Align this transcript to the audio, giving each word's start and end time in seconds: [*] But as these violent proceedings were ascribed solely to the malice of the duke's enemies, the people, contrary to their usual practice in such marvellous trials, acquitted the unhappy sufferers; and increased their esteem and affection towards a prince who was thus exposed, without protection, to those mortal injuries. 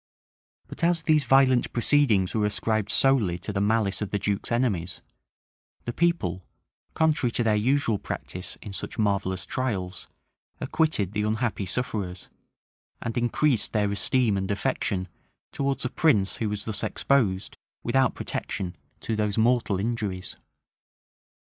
[*] 0.35 0.67
But 0.67 0.83
as 0.83 1.03
these 1.03 1.25
violent 1.25 1.71
proceedings 1.73 2.33
were 2.33 2.47
ascribed 2.47 2.89
solely 2.89 3.37
to 3.37 3.53
the 3.53 3.61
malice 3.61 4.01
of 4.01 4.09
the 4.09 4.17
duke's 4.17 4.51
enemies, 4.51 5.03
the 5.85 5.93
people, 5.93 6.43
contrary 6.95 7.29
to 7.33 7.43
their 7.43 7.55
usual 7.55 7.99
practice 7.99 8.57
in 8.63 8.73
such 8.73 8.97
marvellous 8.97 9.45
trials, 9.45 10.07
acquitted 10.59 11.11
the 11.11 11.21
unhappy 11.21 11.67
sufferers; 11.67 12.29
and 12.99 13.15
increased 13.15 13.73
their 13.73 13.91
esteem 13.91 14.37
and 14.37 14.49
affection 14.49 15.07
towards 15.51 15.85
a 15.85 15.89
prince 15.91 16.37
who 16.37 16.49
was 16.49 16.65
thus 16.65 16.81
exposed, 16.81 17.55
without 17.83 18.15
protection, 18.15 18.75
to 19.01 19.15
those 19.15 19.37
mortal 19.37 19.79
injuries. 19.79 20.35